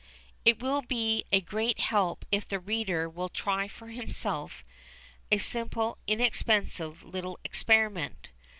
[0.45, 4.65] It will be a great help if the reader will try for himself
[5.31, 8.29] a simple, inexpensive little experiment.